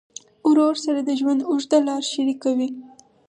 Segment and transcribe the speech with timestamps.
[0.49, 2.69] ورور سره د ژوند اوږده لار شریکه وي.